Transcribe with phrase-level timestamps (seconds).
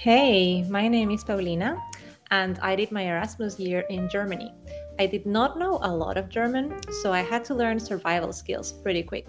[0.00, 1.76] Hey, my name is Paulina,
[2.30, 4.50] and I did my Erasmus year in Germany.
[4.98, 8.72] I did not know a lot of German, so I had to learn survival skills
[8.72, 9.28] pretty quick.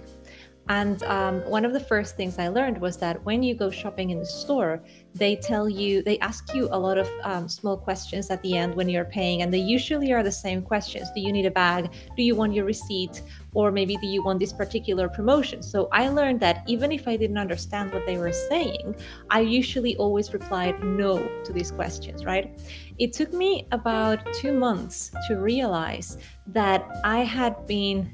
[0.70, 4.12] And um, one of the first things I learned was that when you go shopping
[4.12, 4.82] in the store,
[5.14, 8.76] they tell you, they ask you a lot of um, small questions at the end
[8.76, 9.42] when you're paying.
[9.42, 11.92] And they usually are the same questions Do you need a bag?
[12.16, 13.22] Do you want your receipt?
[13.54, 15.62] Or maybe do you want this particular promotion?
[15.62, 18.96] So I learned that even if I didn't understand what they were saying,
[19.30, 22.58] I usually always replied no to these questions, right?
[22.98, 26.18] It took me about two months to realize
[26.48, 28.10] that I had been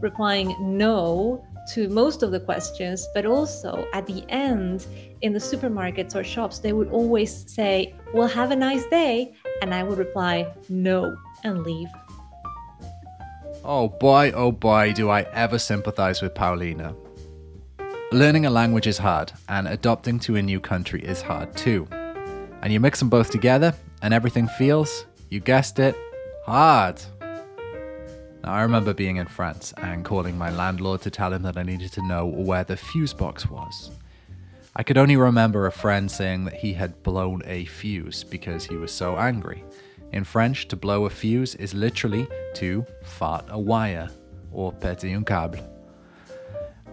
[0.00, 4.86] replying no to most of the questions, but also at the end
[5.20, 9.34] in the supermarkets or shops, they would always say, Well, have a nice day.
[9.60, 11.88] And I would reply, No, and leave.
[13.64, 16.96] Oh boy, oh boy, do I ever sympathize with Paulina.
[18.10, 21.86] Learning a language is hard, and adopting to a new country is hard too.
[22.60, 23.72] And you mix them both together,
[24.02, 25.96] and everything feels, you guessed it,
[26.44, 27.00] hard.
[28.42, 31.62] Now, I remember being in France and calling my landlord to tell him that I
[31.62, 33.92] needed to know where the fuse box was.
[34.74, 38.76] I could only remember a friend saying that he had blown a fuse because he
[38.76, 39.62] was so angry.
[40.12, 44.10] In French, to blow a fuse is literally to fart a wire
[44.50, 45.68] or péter un câble.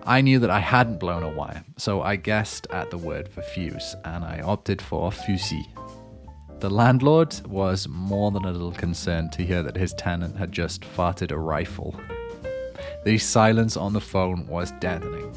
[0.04, 3.42] I knew that I hadn't blown a wire, so I guessed at the word for
[3.42, 5.66] fuse and I opted for fusil.
[6.60, 10.82] The landlord was more than a little concerned to hear that his tenant had just
[10.82, 11.96] farted a rifle.
[13.06, 15.34] The silence on the phone was deafening.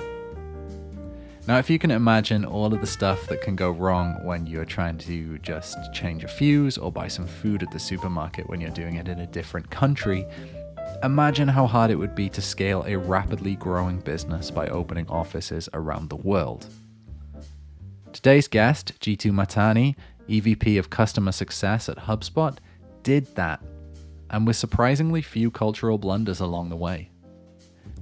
[1.46, 4.64] Now, if you can imagine all of the stuff that can go wrong when you're
[4.64, 8.70] trying to just change a fuse or buy some food at the supermarket when you're
[8.70, 10.26] doing it in a different country,
[11.04, 15.68] imagine how hard it would be to scale a rapidly growing business by opening offices
[15.72, 16.66] around the world.
[18.12, 19.96] Today's guest, Jeetu Mahtani,
[20.28, 22.56] EVP of Customer Success at HubSpot,
[23.02, 23.62] did that,
[24.30, 27.10] and with surprisingly few cultural blunders along the way.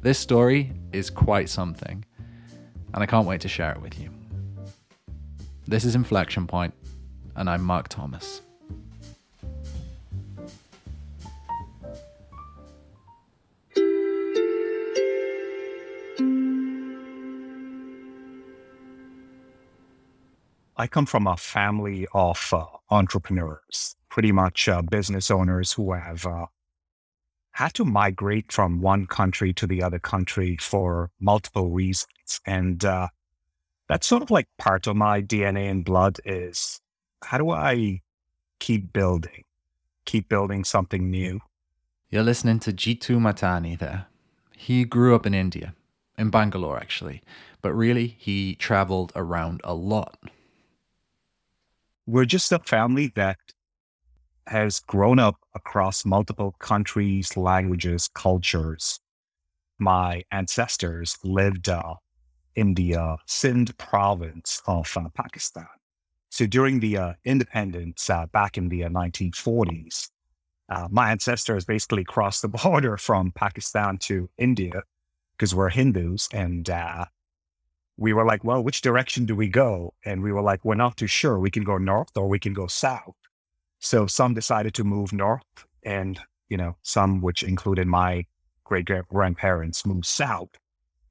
[0.00, 2.04] This story is quite something,
[2.94, 4.10] and I can't wait to share it with you.
[5.66, 6.74] This is Inflection Point,
[7.36, 8.42] and I'm Marc Thomas.
[20.80, 26.24] I come from a family of uh, entrepreneurs, pretty much uh, business owners who have
[26.24, 26.46] uh,
[27.50, 32.40] had to migrate from one country to the other country for multiple reasons.
[32.46, 33.08] And uh,
[33.88, 36.80] that's sort of like part of my DNA and blood is
[37.22, 38.00] how do I
[38.58, 39.44] keep building,
[40.06, 41.40] keep building something new?
[42.08, 44.06] You're listening to Jeetu Mahtani there.
[44.56, 45.74] He grew up in India,
[46.16, 47.20] in Bangalore actually,
[47.60, 50.16] but really he traveled around a lot
[52.10, 53.38] we're just a family that
[54.48, 58.98] has grown up across multiple countries, languages, cultures.
[59.78, 61.94] My ancestors lived uh,
[62.56, 65.68] in the uh, Sindh province of uh, Pakistan.
[66.30, 70.10] So during the uh, independence uh, back in the 1940s,
[70.68, 74.82] uh, my ancestors basically crossed the border from Pakistan to India
[75.36, 76.68] because we're Hindus and
[78.00, 79.92] we were like, well, which direction do we go?
[80.06, 81.38] And we were like, we're not too sure.
[81.38, 83.14] We can go north or we can go south.
[83.78, 85.44] So some decided to move north
[85.84, 86.18] and,
[86.48, 88.24] you know, some, which included my
[88.64, 90.48] great grandparents, moved south.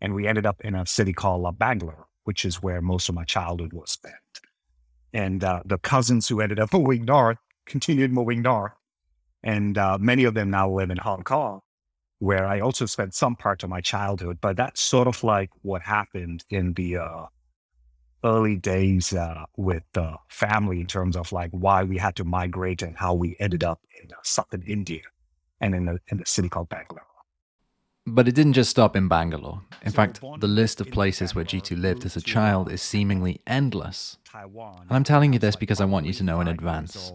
[0.02, 3.14] And we ended up in a city called uh, Bangalore, which is where most of
[3.14, 4.16] my childhood was spent.
[5.14, 8.74] And uh, the cousins who ended up moving north continued moving north.
[9.44, 11.62] And uh, many of them now live in Hong Kong
[12.20, 14.38] where I also spent some part of my childhood.
[14.42, 17.26] But that's sort of like what happened in the uh,
[18.24, 22.82] early days uh, with the family in terms of like why we had to migrate
[22.82, 25.02] and how we ended up in uh, southern India
[25.62, 27.04] and in a, in a city called Bangalore.
[28.06, 29.62] But it didn't just stop in Bangalore.
[29.84, 33.40] In so fact, the list of places where Jeetu lived as a child is seemingly
[33.46, 34.18] endless.
[34.34, 37.14] And I'm telling you this because I want you to know in advance.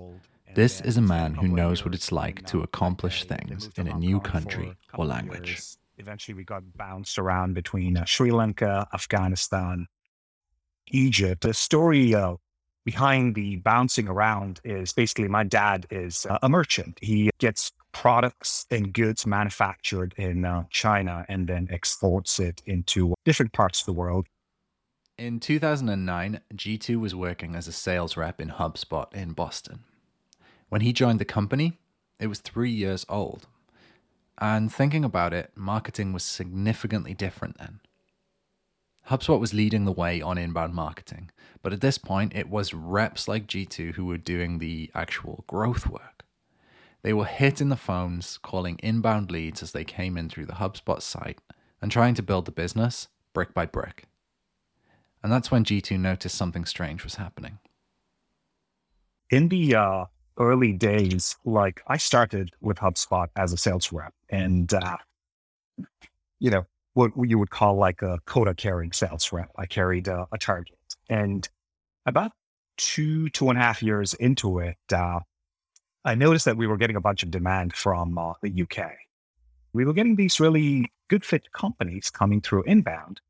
[0.55, 4.21] This is a man who knows what it's like to accomplish things in a new
[4.21, 5.61] country or language.
[5.99, 9.89] Eventually, we got bounced around between uh, Sri Lanka, Afghanistan,
[10.93, 11.43] Egypt.
[11.43, 12.37] The story uh,
[12.85, 16.99] behind the bouncing around is basically my dad is uh, a merchant.
[17.03, 23.53] He gets products and goods manufactured in uh, China and then exports it into different
[23.53, 24.29] parts of the world.
[25.19, 29.85] In 2009, Jeetu was working as a sales rep in HubSpot in Boston.
[30.75, 31.79] When he joined the company,
[32.19, 33.47] it was three years old.
[34.39, 37.79] And thinking about it, marketing was significantly different then.
[39.09, 41.31] HubSpot was leading the way on inbound marketing,
[41.63, 45.87] but at this point, it was reps like Jeetu who were doing the actual growth
[45.87, 46.25] work.
[47.03, 51.01] They were hitting the phones, calling inbound leads as they came in through the HubSpot
[51.01, 51.39] site,
[51.81, 54.09] and trying to build the business brick by brick.
[55.23, 57.61] And that's when Jeetu noticed something strange was happening.
[59.31, 60.05] In the uh,
[60.39, 64.97] early days, like I started with HubSpot as a sales rep, and uh,
[66.39, 69.51] you know what you would call like a quota carrying sales rep.
[69.57, 70.79] I carried uh, a target,
[71.09, 71.49] and
[72.07, 72.33] about
[72.77, 75.21] two two and a half years into it, uh,
[76.05, 78.93] I noticed that we were getting a bunch of demand from uh, the UK.
[79.73, 83.21] We were getting these really good fit companies coming through inbound.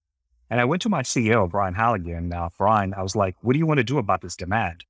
[0.50, 2.28] And I went to my CEO, Brian Halligan.
[2.28, 4.84] Now, Brian, I was like, what do you want to do about this demand?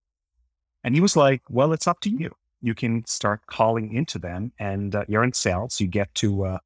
[0.84, 2.31] And he was like, well, it's up to you.
[2.60, 5.81] You can start calling into them and uh, you're in sales.
[5.81, 6.58] You get to, uh,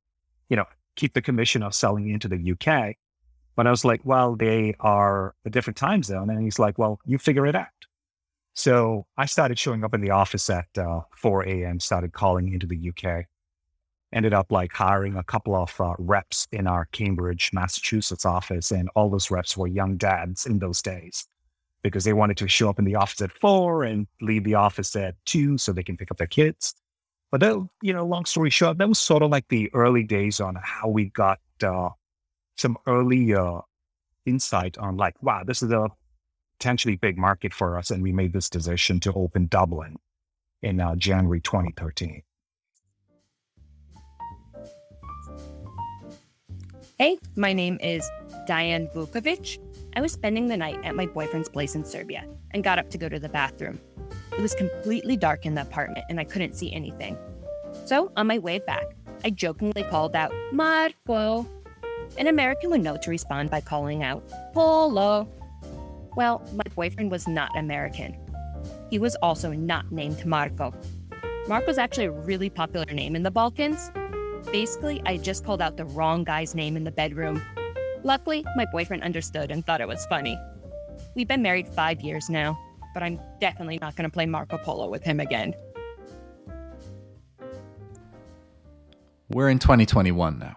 [0.49, 0.67] you know,
[0.97, 2.97] keep the commission of selling into the UK.
[3.55, 6.31] But I was like, well, they are a different time zone.
[6.31, 7.67] And he's like, well, you figure it out.
[8.55, 12.67] So I started showing up in the office at uh, 4 a.m., started calling into
[12.67, 13.27] the UK,
[14.13, 18.73] ended up like hiring a couple of uh, reps in our Cambridge, Massachusetts office.
[18.73, 21.29] And all those reps were young dads in those days
[21.83, 24.95] because they wanted to show up in the office at four and leave the office
[24.97, 26.75] at two so they can pick up their kids.
[27.31, 30.41] But that, you know, long story short, that was sort of like the early days
[30.41, 31.91] on how we got uh,
[32.57, 33.61] some early uh,
[34.27, 35.89] insight on like, wow, this is a
[36.59, 37.91] potentially big market for us.
[37.91, 39.97] And we made this decision to open Dublin
[40.63, 42.23] in uh, January 2013.
[46.99, 48.11] Hey, my name is
[48.47, 49.59] Diane Vukovic.
[49.99, 52.99] I was spending the night at my boyfriend's place in Serbia and got up to
[52.99, 53.81] go to the bathroom.
[54.31, 57.19] It was completely dark in the apartment and I couldn't see anything.
[57.85, 58.85] So, on my way back,
[59.25, 61.49] I jokingly called out, Marco.
[62.17, 64.23] An American would know to respond by calling out,
[64.55, 65.29] Polo.
[66.15, 68.17] Well, my boyfriend was not American.
[68.91, 70.73] He was also not named Marco.
[71.49, 73.91] Marco's actually a really popular name in the Balkans.
[74.53, 77.43] Basically, I just called out the wrong guy's name in the bedroom.
[78.05, 80.39] Luckily, my boyfriend understood and thought it was funny.
[81.15, 82.59] We've been married five years now,
[82.95, 85.55] but I'm definitely not going to play Marco Polo with him again.
[89.29, 90.57] We're in 2021 now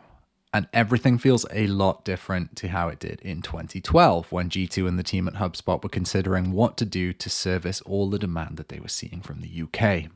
[0.53, 4.99] and everything feels a lot different to how it did in 2012 when Jeetu and
[4.99, 8.67] the team at HubSpot were considering what to do to service all the demand that
[8.67, 10.11] they were seeing from the UK.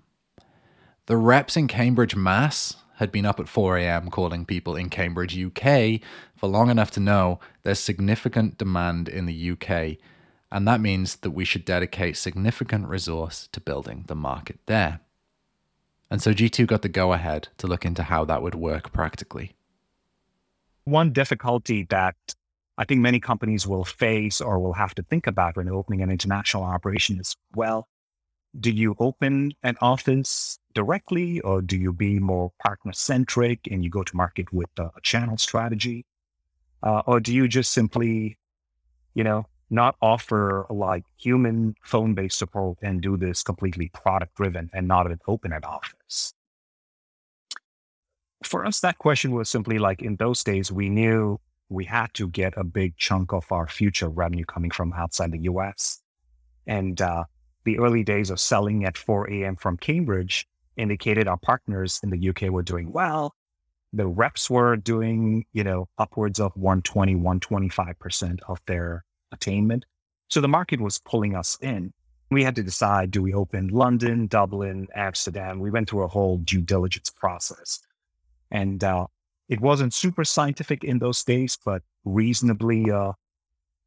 [1.06, 4.10] The reps in Cambridge, Mass had been up at 4 a.m.
[4.10, 6.02] calling people in Cambridge, UK
[6.46, 9.98] long enough to know there's significant demand in the UK,
[10.52, 15.02] and that means that we should dedicate significant resource to building the market there.
[16.10, 19.56] And so Jeetu got the go ahead to look into how that would work practically.
[20.84, 22.16] One difficulty that
[22.78, 26.12] I think many companies will face or will have to think about when opening an
[26.12, 27.88] international operation is well,
[28.60, 33.90] do you open an office directly or do you be more partner centric and you
[33.90, 36.06] go to market with a channel strategy?
[36.84, 38.38] Uh, or do you just simply,
[39.14, 44.70] you know, not offer like human phone based support and do this completely product driven
[44.74, 46.34] and not an open an office?
[48.46, 51.40] for us, that question was simply like in those days, we knew
[51.70, 55.44] we had to get a big chunk of our future revenue coming from outside the
[55.44, 56.02] US.
[56.68, 57.26] And uh,
[57.64, 59.56] the early days of selling at 4 a.m.
[59.56, 60.48] from Cambridge
[60.78, 63.34] indicated our partners in the UK were doing well.
[63.96, 69.86] The reps were doing, you know, upwards of 120, 125% of their attainment.
[70.28, 71.94] So the market was pulling us in.
[72.30, 75.60] We had to decide do we open London, Dublin, Amsterdam?
[75.60, 77.80] We went through a whole due diligence process.
[78.52, 79.08] And uh,
[79.48, 83.14] it wasn't super scientific in those days, but reasonably, uh,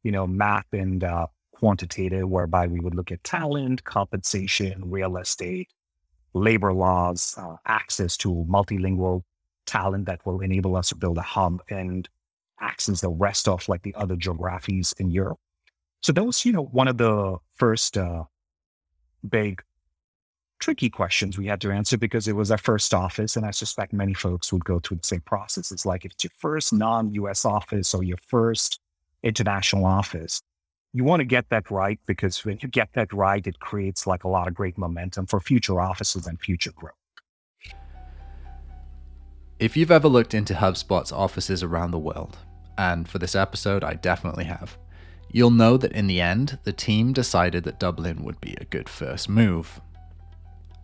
[0.01, 5.69] you know, math and uh, quantitative, whereby we would look at talent, compensation, real estate,
[6.33, 9.21] labor laws, uh, access to multilingual
[9.69, 12.09] talent that will enable us to build a hub and
[12.59, 15.39] access the rest of like the other geographies in Europe.
[16.01, 18.23] So that was, you know, one of the first uh,
[19.27, 19.61] big
[20.59, 23.35] tricky questions we had to answer because it was our first office.
[23.35, 25.71] And I suspect many folks would go through the same process.
[25.71, 28.79] It's like if it's your first non US office or your first
[29.23, 30.41] international office,
[30.93, 34.23] you want to get that right because when you get that right, it creates like
[34.23, 36.98] a lot of great momentum for future offices and future growth.
[39.59, 42.37] If you've ever looked into HubSpot's offices around the world,
[42.77, 44.77] and for this episode, I definitely have,
[45.31, 48.87] you'll know that in the end, the team decided that Dublin would be a good
[48.87, 49.81] first move.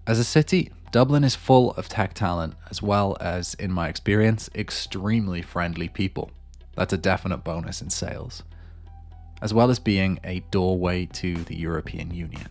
[0.05, 4.49] As a city, Dublin is full of tech talent, as well as, in my experience,
[4.53, 6.31] extremely friendly people.
[6.75, 8.43] That's a definite bonus in sales.
[9.41, 12.47] as well as being a doorway to the European Union.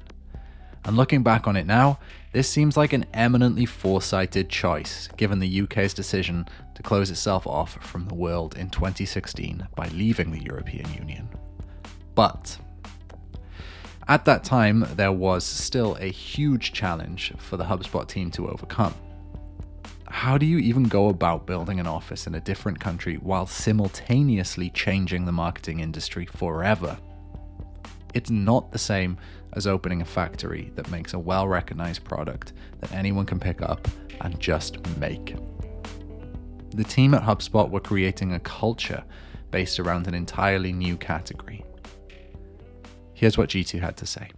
[0.85, 1.99] And looking back on it now,
[2.35, 7.75] this seems like an eminently foresighted choice, given the UK's decision to close itself off
[7.81, 11.29] from the world in 2016 by leaving the European Union.
[12.17, 12.59] But
[14.09, 18.95] at that time, there was still a huge challenge for the HubSpot team to overcome.
[20.09, 24.71] How do you even go about building an office in a different country while simultaneously
[24.71, 26.99] changing the marketing industry forever?
[28.15, 29.19] It's not the same
[29.55, 33.87] as opening a factory that makes a well recognized product that anyone can pick up
[34.21, 35.35] and just make.
[36.71, 39.05] The team at HubSpot were creating a culture
[39.51, 41.65] based around an entirely new category.
[43.15, 44.31] Here's what Jeetu had to say.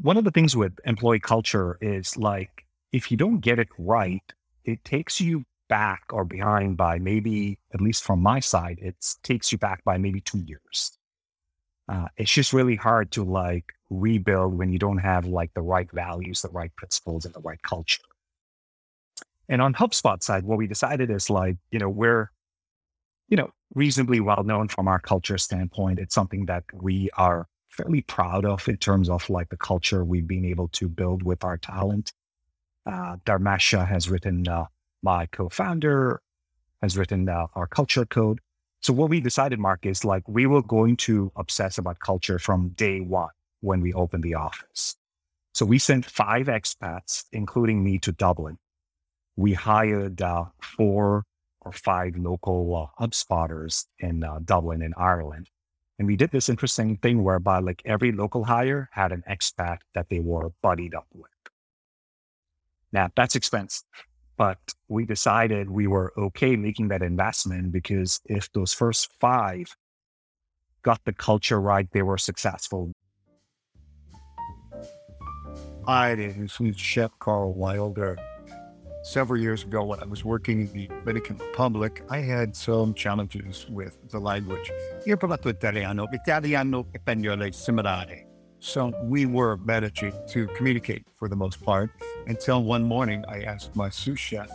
[0.00, 4.22] One of the things with employee culture is like, if you don't get it right,
[4.64, 9.52] it takes you back or behind by maybe, at least from my side, it takes
[9.52, 10.98] you back by maybe two years.
[11.88, 15.90] Uh, it's just really hard to like rebuild when you don't have like the right
[15.92, 18.02] values, the right principles, and the right culture.
[19.48, 22.30] And on HubSpot side, what we decided is like, you know, we're,
[23.28, 25.98] you know, reasonably well known from our culture standpoint.
[25.98, 30.26] It's something that we are fairly proud of in terms of like the culture we've
[30.26, 32.12] been able to build with our talent.
[32.86, 34.66] Uh, Dharmesh Shah has written, uh,
[35.02, 36.20] my co-founder
[36.82, 38.40] has written uh, our culture code.
[38.82, 42.70] So what we decided, Marc, is like we were going to obsess about culture from
[42.70, 44.96] day one when we opened the office.
[45.54, 48.58] So we sent five expats, including me, to Dublin.
[49.36, 51.24] We hired uh, four
[51.60, 55.48] or five local uh, HubSpotters in uh, Dublin in Ireland.
[56.00, 60.08] And we did this interesting thing whereby like every local hire had an expat that
[60.08, 61.30] they were buddied up with.
[62.90, 63.84] Now that's expensive
[64.36, 64.58] but
[64.88, 69.76] we decided we were okay making that investment because if those first five
[70.82, 72.92] got the culture right, they were successful.
[75.86, 78.16] This is Chef Karl Wilder.
[79.04, 83.66] Several years ago, when I was working in the Dominican Republic, I had some challenges
[83.68, 84.70] with the language.
[85.08, 88.31] Io ho italiano, italiano spagnolo similare.
[88.62, 91.90] So we were managing to communicate for the most part
[92.28, 94.48] until one morning I asked my sous chef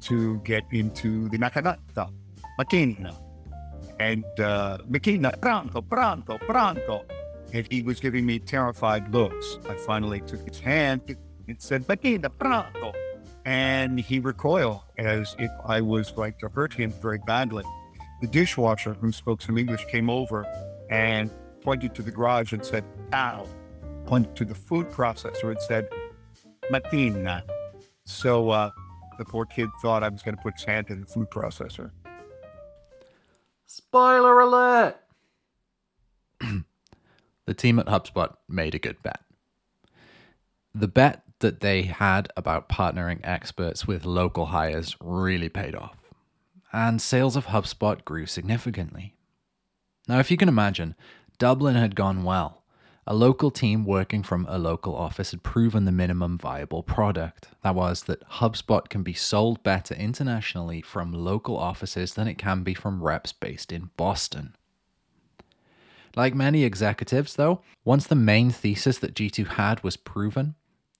[0.00, 2.10] to get into the macchinetta,
[2.58, 3.14] macchina.
[4.00, 7.04] And uh, macchina, pronto, pronto, pronto.
[7.52, 9.58] And he was giving me terrified looks.
[9.70, 11.16] I finally took his hand
[11.46, 12.92] and said, macchina, pronto.
[13.44, 17.62] And he recoiled as if I was going to hurt him very badly.
[18.22, 20.44] The dishwasher, who spoke some English, came over
[20.90, 21.30] and
[21.62, 23.46] pointed to the garage and said, ow,
[24.06, 25.88] pointed to the food processor and said,
[26.70, 27.42] Matina.
[28.04, 28.70] So uh,
[29.18, 31.90] the poor kid thought I was going to put his hand in the food processor.
[33.66, 34.96] Spoiler alert!
[37.46, 39.20] the team at HubSpot made a good bet.
[40.74, 45.96] The bet that they had about partnering experts with local hires really paid off,
[46.72, 49.14] and sales of HubSpot grew significantly.
[50.08, 50.94] Now, if you can imagine,
[51.42, 52.62] Dublin had gone well
[53.04, 57.48] a local team working from a local office had proven the minimum viable product.
[57.64, 62.62] That was, that HubSpot can be sold better internationally from local offices than it can
[62.62, 64.54] be from reps based in Boston.
[66.14, 70.54] Like many executives, though, once the main thesis that Jeetu had was proven,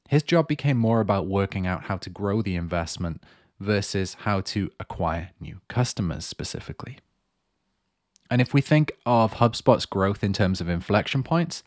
[0.09, 3.23] his job became more about working out how to grow the investment
[3.61, 6.99] versus how to acquire new customers specifically.
[8.33, 11.63] And if we think of HubSpot's growth in terms of inflection points,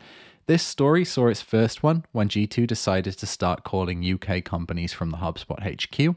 [0.48, 5.12] this story saw its first one when Jeetu decided to start calling UK companies from
[5.12, 6.16] the HubSpot HQ.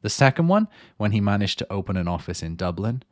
[0.00, 3.02] The second one when he managed to open an office in Dublin.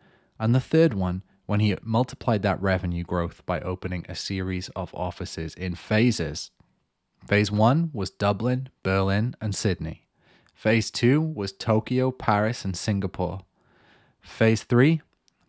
[0.41, 4.95] And the third one when he multiplied that revenue growth by opening a series of
[4.95, 6.53] offices in phases.
[7.29, 10.07] Phase one was Dublin, Berlin, and Sydney.
[10.55, 13.41] Phase two was Tokyo, Paris, and Singapore.
[14.23, 15.03] Phase three,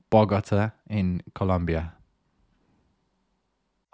[0.09, 1.97] Bogota in Colombia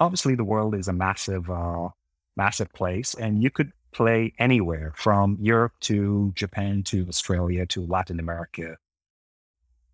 [0.03, 1.89] obviously the world is a massive, uh,
[2.35, 8.19] massive place, and you could play anywhere from Europe to Japan to Australia to Latin
[8.19, 8.75] America.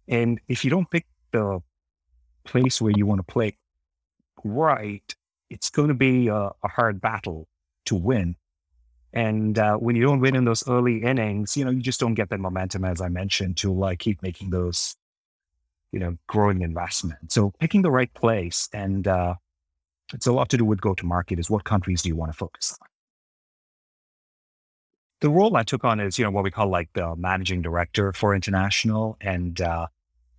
[0.07, 1.59] And if you don't pick the
[2.43, 3.55] place where you want to play
[4.43, 5.15] right,
[5.49, 7.47] it's going to be a, a hard battle
[7.85, 8.35] to win.
[9.11, 12.13] And uh, when you don't win in those early innings, you know, you just don't
[12.13, 14.95] get that momentum, as I mentioned, to like keep making those,
[15.91, 17.31] you know, growing investment.
[17.31, 19.35] So picking the right place and uh,
[20.13, 22.31] it's a lot to do with go to market is what countries do you want
[22.31, 22.87] to focus on?
[25.21, 28.13] The role I took on is, you know, what we call like the managing director
[28.13, 29.17] for international.
[29.19, 29.87] And uh,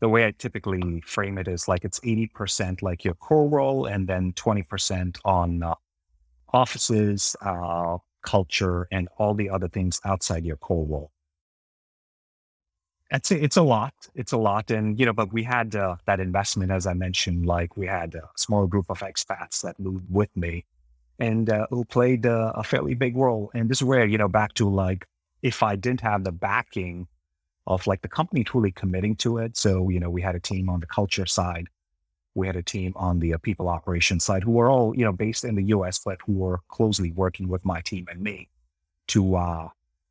[0.01, 4.09] the way I typically frame it is like it's 80% like your core role and
[4.09, 5.75] then 20% on uh,
[6.53, 11.13] offices, uh, culture, and all the other things outside your core role.
[13.13, 13.93] I'd say it's a lot.
[14.15, 14.71] It's a lot.
[14.71, 18.15] And, you know, but we had uh, that investment, as I mentioned, like we had
[18.15, 20.65] a small group of expats that moved with me
[21.19, 23.51] and uh, who played uh, a fairly big role.
[23.53, 25.07] And this is where, you know, back to like,
[25.43, 27.09] if I didn't have the backing
[27.67, 29.57] of like the company truly committing to it.
[29.57, 31.69] So, you know, we had a team on the culture side.
[32.35, 35.13] We had a team on the uh, people operations side who were all, you know,
[35.13, 38.49] based in the US, but who were closely working with my team and me
[39.09, 39.69] to, uh,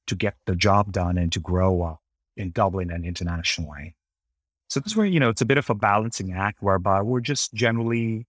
[0.08, 1.82] to get the job done and to grow
[2.40, 3.96] in Dublin and internationally.
[4.70, 7.20] So this is where, you know, it's a bit of a balancing act whereby we're
[7.20, 8.26] just generally,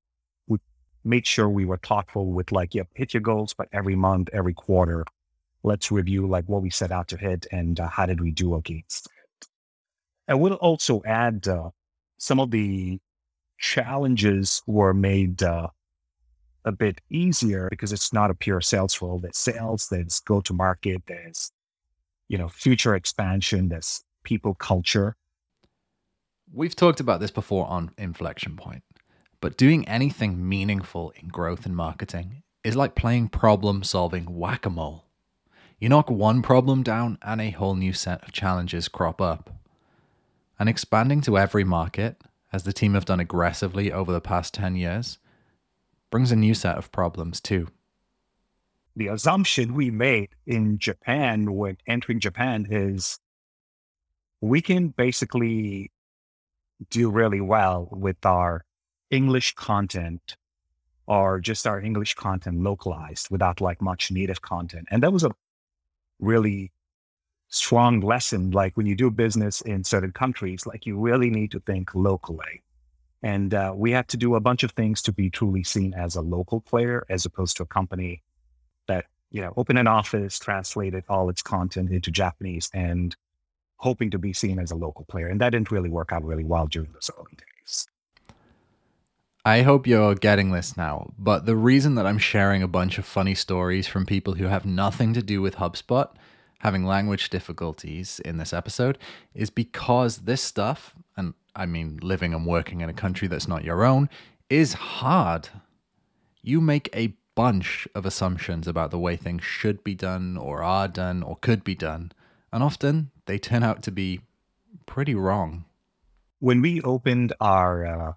[0.48, 0.58] we
[1.04, 4.54] made sure we were thoughtful with like, yep, hit your goals, but every month, every
[4.54, 5.04] quarter,
[5.62, 8.56] let's review like what we set out to hit and uh, how did we do
[8.56, 9.46] against it.
[10.28, 11.70] I will also add uh,
[12.18, 12.98] some of the
[13.58, 15.68] challenges were made uh,
[16.64, 19.18] a bit easier because it's not a pure sales role.
[19.18, 21.52] There's sales, there's go to market, there's
[22.30, 25.16] you know, future expansion, this people culture.
[26.52, 28.84] We've talked about this before on Inflection Point,
[29.40, 34.70] but doing anything meaningful in growth and marketing is like playing problem solving whack a
[34.70, 35.06] mole.
[35.80, 39.50] You knock one problem down and a whole new set of challenges crop up.
[40.56, 42.22] And expanding to every market,
[42.52, 45.18] as the team have done aggressively over the past 10 years,
[46.12, 47.66] brings a new set of problems too
[49.00, 53.18] the assumption we made in Japan when entering Japan is
[54.42, 55.90] we can basically
[56.90, 58.62] do really well with our
[59.10, 60.36] English content
[61.06, 64.86] or just our English content localized without like much native content.
[64.90, 65.30] And that was a
[66.18, 66.70] really
[67.48, 68.50] strong lesson.
[68.50, 72.62] Like when you do business in certain countries, like you really need to think locally.
[73.22, 76.16] And uh, we had to do a bunch of things to be truly seen as
[76.16, 78.22] a local player as opposed to a company
[79.30, 83.16] you know, open an office, translated all its content into Japanese and
[83.76, 85.28] hoping to be seen as a local player.
[85.28, 87.86] And that didn't really work out really well during those early days.
[89.44, 93.06] I hope you're getting this now, but the reason that I'm sharing a bunch of
[93.06, 96.10] funny stories from people who have nothing to do with HubSpot
[96.60, 98.98] having language difficulties in this episode
[99.34, 103.64] is because this stuff, and I mean living and working in a country that's not
[103.64, 104.10] your own,
[104.50, 105.48] is hard.
[106.42, 110.86] You make a bunch of assumptions about the way things should be done, or are
[110.86, 112.12] done, or could be done.
[112.52, 114.20] And often they turn out to be
[114.84, 115.64] pretty wrong.
[116.38, 118.12] When we opened our uh,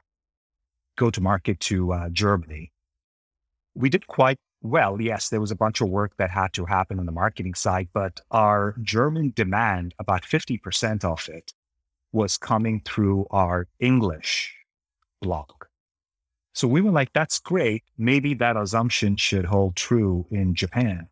[0.98, 2.74] go to market to uh, Germany,
[3.74, 5.00] we did quite well.
[5.00, 7.88] Yes, there was a bunch of work that had to happen on the marketing side,
[7.94, 11.54] but our German demand, about 50% of it,
[12.12, 14.54] was coming through our English
[15.22, 15.63] blog.
[16.54, 17.84] So we were like, that's great.
[17.98, 21.10] Maybe that assumption should hold true in Japan.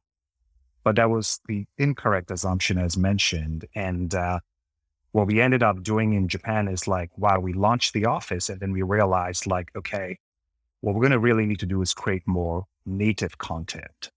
[0.83, 3.65] But that was the incorrect assumption, as mentioned.
[3.75, 4.39] And uh,
[5.11, 8.59] what we ended up doing in Japan is like, wow, we launched the office and
[8.59, 10.17] then we realized, like, okay,
[10.81, 14.11] what we're going to really need to do is create more native content.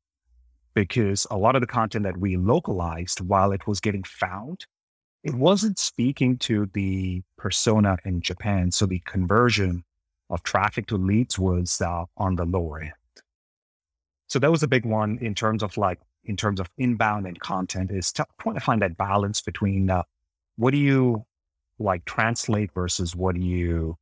[0.75, 4.67] Because a lot of the content that we localized while it was getting found,
[5.23, 8.71] it wasn't speaking to the persona in Japan.
[8.73, 9.85] So the conversion
[10.31, 12.93] of traffic to leads was uh, on the lower end.
[14.27, 17.39] So that was a big one in terms of like, in terms of inbound and
[17.39, 18.27] content is to,
[18.61, 20.03] find that balance between uh,
[20.57, 21.25] what do you
[21.79, 23.97] like translate versus what do you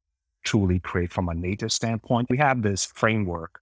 [0.44, 2.28] truly create from a native standpoint.
[2.30, 3.60] We have this framework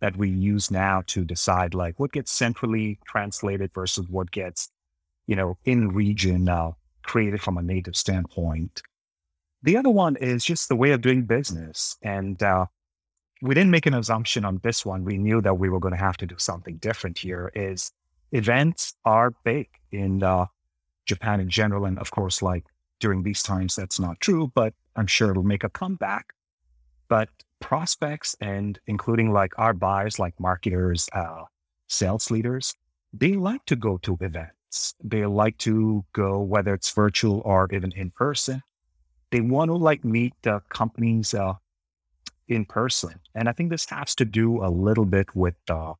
[0.00, 4.70] that we use now to decide like what gets centrally translated versus what gets,
[5.26, 6.72] you know, in region uh,
[7.02, 8.82] created from a native standpoint.
[9.62, 11.96] The other one is just the way of doing business.
[12.02, 12.66] And uh,
[13.42, 15.04] we didn't make an assumption on this one.
[15.04, 17.92] We knew that we were going to have to do something different here is
[18.32, 20.46] events are big in uh,
[21.06, 21.84] Japan in general.
[21.84, 22.64] And of course, like
[22.98, 26.32] during these times, that's not true, but I'm sure it'll make a comeback.
[27.08, 27.28] But
[27.60, 31.44] prospects and including like our buyers, like marketers, uh,
[31.88, 32.74] sales leaders,
[33.12, 34.94] they like to go to events.
[35.04, 38.62] They like to go, whether it's virtual or even in person
[39.32, 41.54] they want to like meet the companies uh,
[42.48, 43.18] in person.
[43.34, 45.94] And I think this has to do a little bit with uh,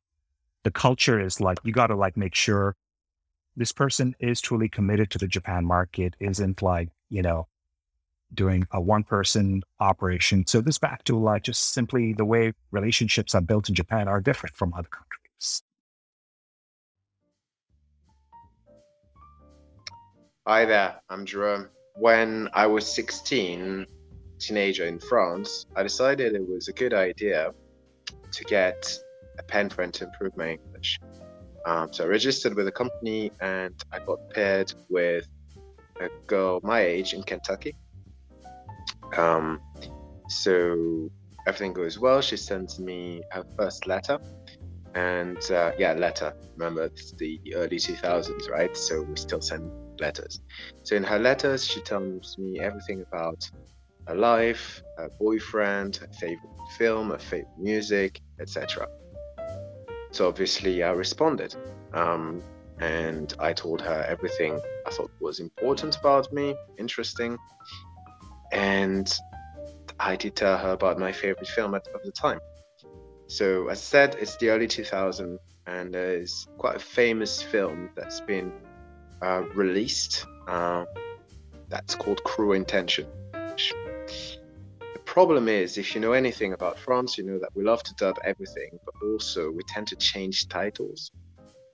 [0.63, 2.75] the culture is like, you got to like make sure
[3.57, 7.47] this person is truly committed to the Japan market, isn't like, you know,
[8.35, 10.45] doing a one person operation.
[10.45, 14.21] So this back to like just simply the way relationships are built in Japan are
[14.21, 15.63] different from other countries.
[20.45, 23.85] Hi there, I'm Jerome when I was 16,
[24.39, 27.51] teenager in France, I decided it was a good idea
[28.31, 28.97] to get
[29.39, 30.99] a pen friend to improve my English.
[31.65, 35.27] Um, so I registered with a company and I got paired with
[36.01, 37.75] a girl my age in Kentucky.
[39.15, 39.61] Um,
[40.27, 41.09] so
[41.47, 42.21] everything goes well.
[42.21, 44.19] She sends me her first letter.
[44.95, 46.33] And uh, yeah, letter.
[46.57, 48.75] Remember, it's the early 2000s, right?
[48.75, 49.71] So we still send
[50.05, 50.39] letters.
[50.83, 53.41] So in her letters, she tells me everything about
[54.07, 58.87] her life, her boyfriend, her favorite film, her favorite music, etc.
[60.11, 61.55] So obviously, I responded.
[61.93, 62.41] Um,
[62.79, 67.37] and I told her everything I thought was important about me, interesting.
[68.51, 69.07] And
[69.99, 72.39] I did tell her about my favorite film at, the time.
[73.27, 78.19] So, as I said, it's the early 2000s, and there's quite a famous film that's
[78.21, 78.51] been
[79.23, 80.85] uh, released uh,
[81.69, 83.07] that's called Cruel Intention.
[83.37, 87.93] The problem is, if you know anything about France, you know that we love to
[87.95, 91.11] dub everything, but also we tend to change titles.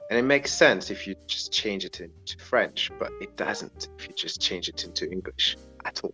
[0.09, 4.07] And it makes sense if you just change it into French, but it doesn't if
[4.07, 6.13] you just change it into English at all.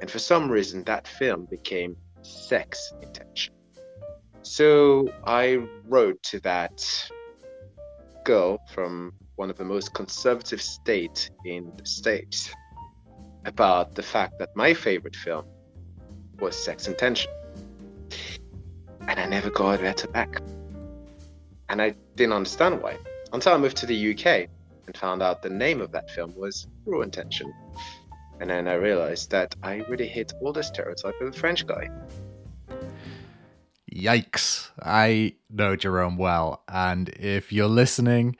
[0.00, 3.54] And for some reason, that film became Sex Intention.
[4.42, 7.10] So I wrote to that
[8.24, 12.50] girl from one of the most conservative states in the States
[13.44, 15.44] about the fact that my favorite film
[16.40, 17.30] was Sex Intention.
[19.06, 20.42] And I never got a letter back.
[21.68, 22.98] And I didn't understand why
[23.32, 24.48] until I moved to the UK
[24.86, 27.54] and found out the name of that film was Cruel Intention.
[28.40, 31.88] And then I realized that I really hit all the stereotype of the French guy.
[33.94, 34.70] Yikes.
[34.82, 36.64] I know Jerome well.
[36.68, 38.36] And if you're listening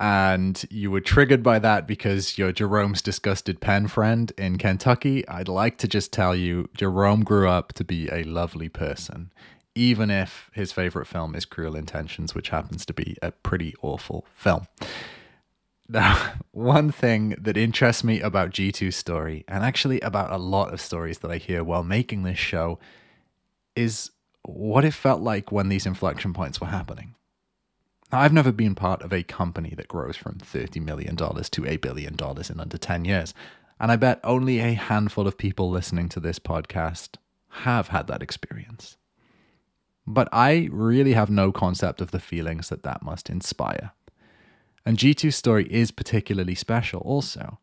[0.00, 5.46] and you were triggered by that because you're Jerome's disgusted pen friend in Kentucky, I'd
[5.46, 9.30] like to just tell you Jerome grew up to be a lovely person
[9.74, 14.26] even if his favorite film is Cruel Intentions, which happens to be a pretty awful
[14.34, 14.66] film.
[15.88, 20.80] Now, one thing that interests me about Jeetu's story, and actually about a lot of
[20.80, 22.78] stories that I hear while making this show,
[23.76, 24.10] is
[24.42, 27.14] what it felt like when these inflection points were happening.
[28.12, 31.76] Now, I've never been part of a company that grows from $30 million to a
[31.76, 33.34] billion dollars in under 10 years,
[33.78, 37.16] and I bet only a handful of people listening to this podcast
[37.50, 38.96] have had that experience.
[40.06, 43.92] But I really have no concept of the feelings that that must inspire.
[44.84, 47.58] And Jeetu's story is particularly special also,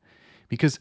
[0.48, 0.80] because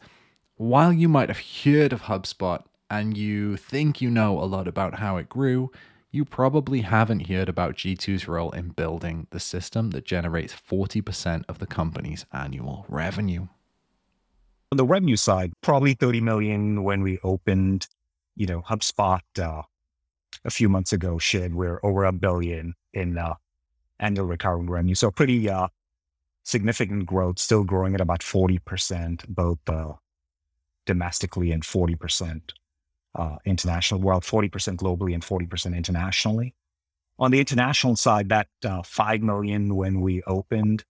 [0.55, 4.99] while you might have heard of HubSpot and you think you know a lot about
[4.99, 5.71] how it grew,
[6.11, 11.59] you probably haven't heard about Jeetu's role in building the system that generates 40% of
[11.59, 13.47] the company's annual revenue.
[14.71, 17.87] On the revenue side, probably 30 million when we opened,
[18.35, 19.63] you know, HubSpot uh,
[20.45, 23.35] a few months ago shared we're over a billion in uh,
[23.99, 24.95] annual recurring revenue.
[24.95, 25.67] So pretty uh,
[26.43, 29.93] significant growth, still growing at about 40%, both uh,
[30.85, 32.41] domestically and 40%
[33.17, 36.53] uh, international, world 40% globally and 40% internationally.
[37.19, 40.85] On the international side, that uh, 5 million when we opened,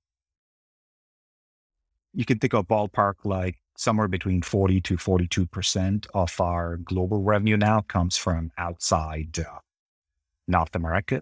[2.13, 7.58] you can think of ballpark like somewhere between 40 to 42% of our global revenue
[7.58, 9.60] now comes from outside uh,
[10.48, 11.22] North America.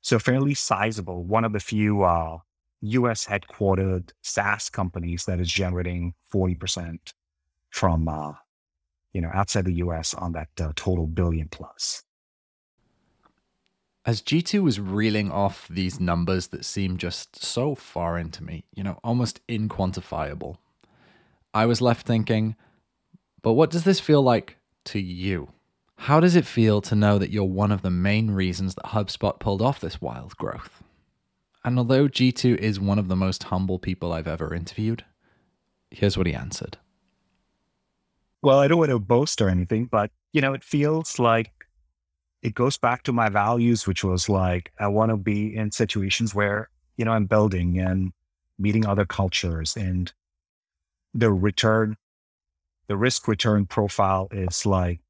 [0.00, 2.38] So fairly sizable, one of the few uh,
[2.80, 6.98] US headquartered SaaS companies that is generating 40%
[7.70, 8.34] from, uh,
[9.12, 12.02] you know, outside the US on that uh, total billion plus.
[14.04, 18.82] As Jeetu was reeling off these numbers that seemed just so foreign to me, you
[18.82, 20.56] know, almost inquantifiable,
[21.52, 22.56] I was left thinking,
[23.42, 25.48] but what does this feel like to you?
[25.96, 29.38] How does it feel to know that you're one of the main reasons that HubSpot
[29.40, 30.82] pulled off this wild growth?
[31.64, 35.04] And although Jeetu is one of the most humble people I've ever interviewed,
[35.90, 36.78] here's what he answered.
[38.42, 41.50] Well, I don't want to boast or anything, but you know, it feels like
[42.42, 46.34] it goes back to my values, which was like I want to be in situations
[46.34, 48.12] where, you know, I'm building and
[48.58, 50.12] meeting other cultures and
[51.14, 51.96] the return,
[52.86, 55.00] the risk return profile is like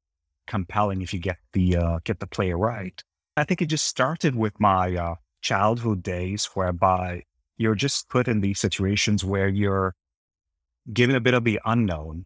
[0.47, 3.03] compelling if you get the uh, get the player right.
[3.37, 7.23] I think it just started with my uh, childhood days, whereby
[7.57, 9.95] you're just put in these situations where you're
[10.91, 12.25] given a bit of the unknown,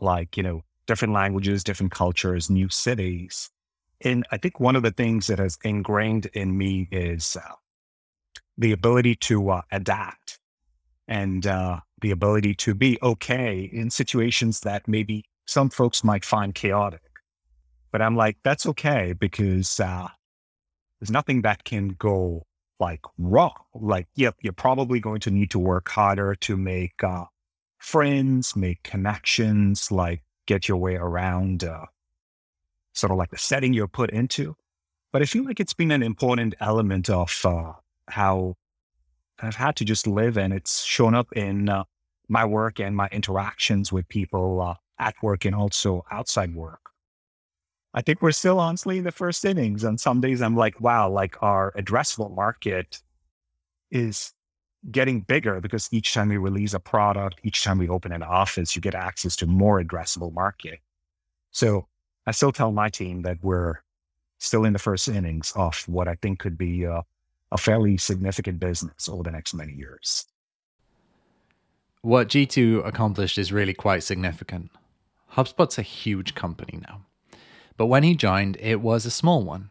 [0.00, 3.50] like you know different languages, different cultures, new cities.
[4.00, 7.54] And I think one of the things that has ingrained in me is uh,
[8.58, 10.38] the ability to uh, adapt
[11.08, 16.54] and uh, the ability to be okay in situations that maybe some folks might find
[16.54, 17.00] chaotic.
[17.92, 20.08] But I'm like, that's okay because uh,
[21.00, 22.46] there's nothing that can go
[22.80, 23.54] like wrong.
[23.74, 27.24] Like, yep, you're probably going to need to work harder to make uh,
[27.84, 31.84] friends, make connections, like get your way around uh,
[32.94, 34.56] sort of like the setting you're put into.
[35.12, 37.72] But I feel like it's been an important element of uh,
[38.08, 38.56] how
[39.38, 41.84] I've had to just live, and it's shown up in uh,
[42.26, 46.90] my work and my interactions with people uh, at work and also outside work.
[47.92, 49.84] I think we're still honestly in the first innings.
[49.84, 53.02] And some days I'm like, wow, like our addressable market
[53.90, 54.32] is
[54.90, 58.76] getting bigger because each time we release a product, each time we open an office,
[58.76, 60.80] you get access to more addressable market.
[61.50, 61.86] So
[62.26, 63.82] I still tell my team that we're
[64.38, 67.02] still in the first innings of what I think could be a,
[67.52, 70.26] a fairly significant business over the next many years.
[72.02, 74.70] What Jeetu accomplished is really quite significant.
[75.32, 77.00] HubSpot's a huge company now.
[77.76, 79.70] But when he joined, it was a small one.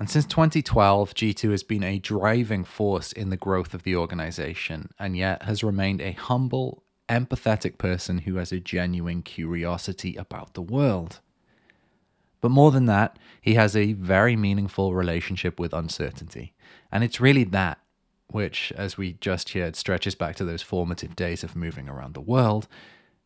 [0.00, 4.88] And since 2012, Jeetu has been a driving force in the growth of the organization,
[4.98, 10.62] and yet has remained a humble, empathetic person who has a genuine curiosity about the
[10.62, 11.20] world.
[12.40, 16.54] But more than that, he has a very meaningful relationship with uncertainty.
[16.90, 17.78] And it's really that,
[18.28, 22.22] which, as we just heard, stretches back to those formative days of moving around the
[22.22, 22.68] world,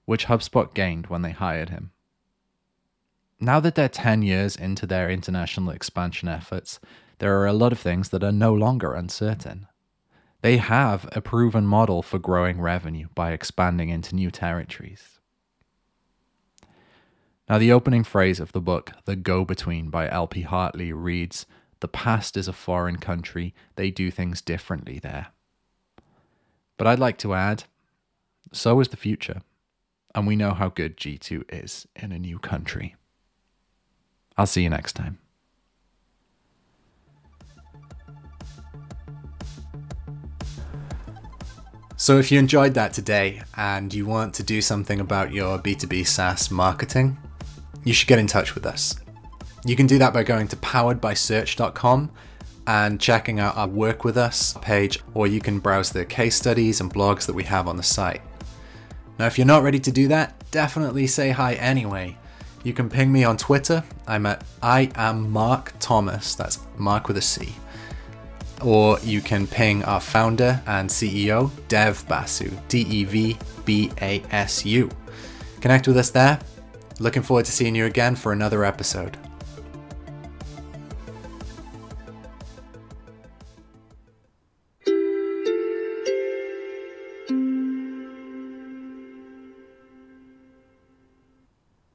[0.06, 1.92] which HubSpot gained when they hired him.
[3.44, 6.80] Now that they're 10 years into their international expansion efforts,
[7.18, 9.66] there are a lot of things that are no longer uncertain.
[10.40, 15.20] They have a proven model for growing revenue by expanding into new territories.
[17.46, 20.40] Now, the opening phrase of the book, The Go Between by L.P.
[20.40, 21.44] Hartley, reads
[21.80, 25.26] The past is a foreign country, they do things differently there.
[26.78, 27.64] But I'd like to add,
[28.54, 29.42] so is the future,
[30.14, 32.96] and we know how good Jeetu is in a new country.
[34.36, 35.18] I'll see you next time.
[41.96, 46.06] So, if you enjoyed that today and you want to do something about your B2B
[46.06, 47.16] SaaS marketing,
[47.84, 48.96] you should get in touch with us.
[49.64, 52.10] You can do that by going to poweredbysearch.com
[52.66, 56.80] and checking out our Work With Us page, or you can browse the case studies
[56.80, 58.22] and blogs that we have on the site.
[59.18, 62.18] Now, if you're not ready to do that, definitely say hi anyway.
[62.64, 63.84] You can ping me on Twitter.
[64.06, 66.34] I'm at I am Marc Thomas.
[66.34, 67.54] That's Marc with a C.
[68.62, 74.22] Or you can ping our founder and CEO, Dev Basu, D E V B A
[74.30, 74.88] S U.
[75.60, 76.40] Connect with us there.
[77.00, 79.18] Looking forward to seeing you again for another episode.